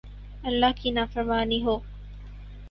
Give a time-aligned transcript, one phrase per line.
[0.43, 1.77] ،اللہ کی نافرمانی ہو